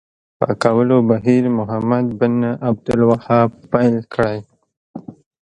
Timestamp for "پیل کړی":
3.71-4.39